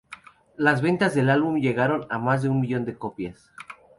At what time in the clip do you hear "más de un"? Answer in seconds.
2.17-2.59